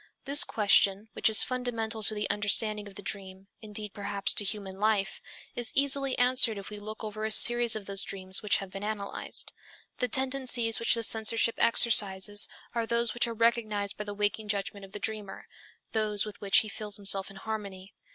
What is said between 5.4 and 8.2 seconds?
is easily answered if we look over a series of those